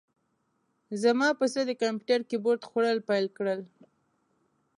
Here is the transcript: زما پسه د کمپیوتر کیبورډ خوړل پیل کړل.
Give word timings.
زما 1.01 1.29
پسه 1.39 1.61
د 1.65 1.71
کمپیوتر 1.81 2.19
کیبورډ 2.29 2.61
خوړل 2.69 2.99
پیل 3.09 3.25
کړل. 3.37 3.59